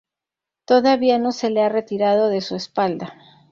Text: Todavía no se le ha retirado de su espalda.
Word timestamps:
Todavía 0.65 1.19
no 1.19 1.31
se 1.31 1.51
le 1.51 1.61
ha 1.61 1.69
retirado 1.69 2.29
de 2.29 2.41
su 2.41 2.55
espalda. 2.55 3.13